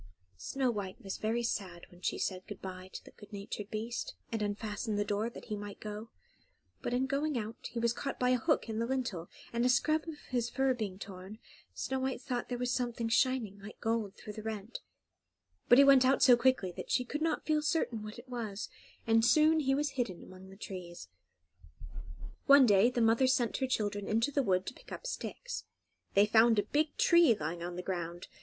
[0.39, 4.15] Snow White was very sad when she said good bye to the good natured beast,
[4.31, 6.09] and unfastened the door, that he might go;
[6.81, 9.69] but in going out he was caught by a hook in the lintel, and a
[9.69, 11.37] scrap of his fur being torn,
[11.75, 14.79] Snow White thought there was something shining like gold through the rent;
[15.69, 18.69] but he went out so quickly that she could not feel certain what it was,
[19.05, 21.09] and soon he was hidden among the trees.
[22.47, 25.65] One day the mother sent her children into the wood to pick up sticks.
[26.15, 28.27] They found a big tree lying on the ground.